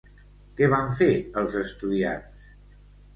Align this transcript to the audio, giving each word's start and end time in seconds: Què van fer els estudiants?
Què 0.59 0.69
van 0.71 0.87
fer 0.99 1.09
els 1.41 1.57
estudiants? 1.61 2.49